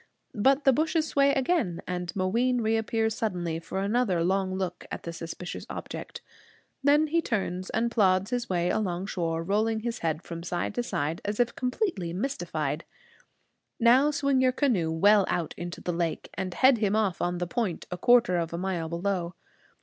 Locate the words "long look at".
4.23-5.03